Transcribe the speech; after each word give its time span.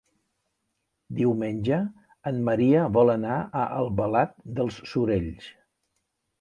Diumenge 1.19 1.77
en 2.33 2.41
Maria 2.49 2.87
vol 2.97 3.15
anar 3.19 3.37
a 3.37 3.69
Albalat 3.85 4.35
dels 4.59 4.83
Sorells. 4.95 5.55